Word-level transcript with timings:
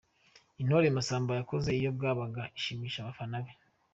Intore 0.61 0.87
Masamba 0.97 1.31
yakoze 1.39 1.69
iyo 1.79 1.89
bwabaga 1.97 2.41
ashimisha 2.57 2.97
abafana 3.01 3.37
be. 3.43 3.51